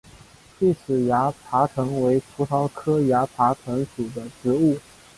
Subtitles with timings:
[0.59, 4.79] 细齿崖爬藤为葡萄科崖爬藤属的植物。